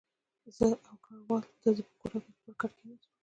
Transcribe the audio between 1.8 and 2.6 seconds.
په کوټه کې پر